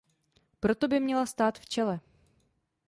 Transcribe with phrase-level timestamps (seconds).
[0.59, 1.99] Proto by měla stát v čele.